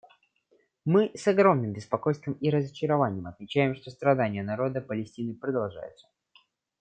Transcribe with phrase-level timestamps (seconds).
[0.83, 6.07] Мы с огромным беспокойством и разочарованием отмечаем, что страдания народа Палестины продолжаются.